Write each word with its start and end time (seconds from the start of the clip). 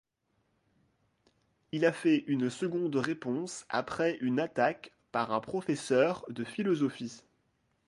Il 1.71 1.85
a 1.85 1.91
fait 1.91 2.23
une 2.25 2.49
seconde 2.49 2.95
réponse 2.95 3.67
après 3.69 4.17
une 4.21 4.39
attaque 4.39 4.93
par 5.11 5.31
un 5.31 5.39
professeur 5.41 6.25
de 6.29 6.43
philosophie. 6.43 7.21